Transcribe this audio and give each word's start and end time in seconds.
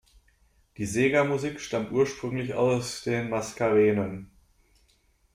Die 0.77 0.87
Sega-Musik 0.87 1.59
stammt 1.61 1.91
ursprünglich 1.91 2.55
aus 2.55 3.03
den 3.03 3.29
Maskarenen. 3.29 4.31